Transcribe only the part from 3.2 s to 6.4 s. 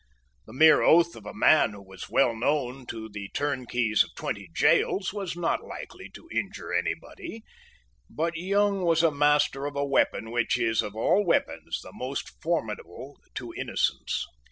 turnkeys of twenty gaols was not likely to